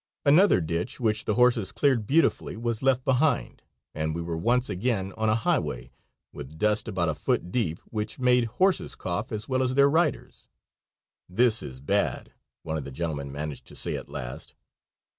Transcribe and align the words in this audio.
Another 0.25 0.61
ditch, 0.61 0.99
which 0.99 1.25
the 1.25 1.35
horses 1.35 1.71
cleared 1.71 2.07
beautifully, 2.07 2.57
was 2.57 2.81
left 2.81 3.05
behind, 3.05 3.61
and 3.93 4.15
we 4.15 4.21
were 4.23 4.35
once 4.35 4.67
again 4.67 5.13
on 5.15 5.29
a 5.29 5.35
highway, 5.35 5.91
with 6.33 6.57
dust 6.57 6.87
about 6.87 7.07
a 7.07 7.13
foot 7.13 7.51
deep, 7.51 7.77
which 7.91 8.17
made 8.17 8.45
horses 8.45 8.95
cough 8.95 9.31
as 9.31 9.47
well 9.47 9.61
as 9.61 9.75
their 9.75 9.87
riders. 9.91 10.47
"This 11.29 11.61
is 11.61 11.79
bad," 11.81 12.33
one 12.63 12.79
of 12.79 12.83
the 12.83 12.89
gentlemen 12.91 13.31
managed 13.31 13.65
to 13.67 13.75
say 13.75 13.95
at 13.95 14.09
last. 14.09 14.55